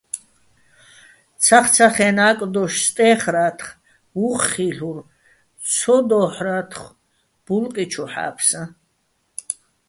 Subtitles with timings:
[1.45, 3.67] ცახცახა́ჲნო ა́კდოშ სტე́ხრა́თხ,
[4.25, 4.99] უხ ხილ'ურ,
[5.73, 6.89] ცო დო́ჰ̦რათხო
[7.45, 8.61] ბულყი ჩუ ჰ̦ა́ფსაჼ.